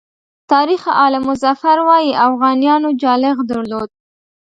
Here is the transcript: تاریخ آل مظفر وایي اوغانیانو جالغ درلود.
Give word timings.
تاریخ 0.51 0.81
آل 1.05 1.13
مظفر 1.27 1.77
وایي 1.87 2.11
اوغانیانو 2.25 2.89
جالغ 3.01 3.35
درلود. 3.49 3.89